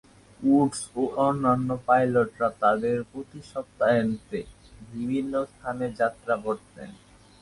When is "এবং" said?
0.87-1.05